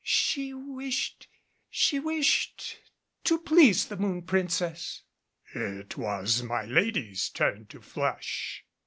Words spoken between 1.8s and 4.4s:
wished to please the Moon